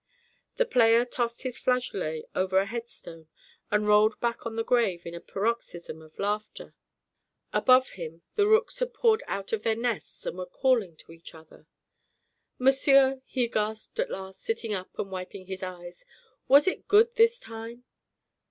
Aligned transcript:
The 0.55 0.65
player 0.65 1.05
tossed 1.05 1.43
his 1.43 1.59
flageolet 1.59 2.23
over 2.33 2.57
a 2.57 2.65
headstone 2.65 3.27
and 3.69 3.87
rolled 3.87 4.19
back 4.19 4.47
on 4.47 4.55
the 4.55 4.63
grave 4.63 5.05
in 5.05 5.13
a 5.13 5.21
paroxysm 5.21 6.01
of 6.01 6.17
laughter. 6.17 6.73
Above 7.53 7.89
him 7.91 8.23
the 8.33 8.47
rooks 8.47 8.79
had 8.79 8.95
poured 8.95 9.21
out 9.27 9.53
of 9.53 9.61
their 9.61 9.75
nests 9.75 10.25
and 10.25 10.39
were 10.39 10.47
calling 10.47 10.97
to 11.05 11.11
each 11.11 11.35
other. 11.35 11.67
"Monsieur," 12.57 13.21
he 13.27 13.47
gasped 13.47 13.99
at 13.99 14.09
last, 14.09 14.41
sitting 14.41 14.73
up 14.73 14.89
and 14.97 15.11
wiping 15.11 15.45
his 15.45 15.61
eyes, 15.61 16.03
"was 16.47 16.65
it 16.65 16.87
good 16.87 17.13
this 17.13 17.39
time?" 17.39 17.83